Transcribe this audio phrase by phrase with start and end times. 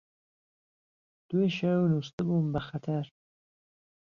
[1.29, 3.07] دوێ شهو نوستبوم به خهتهر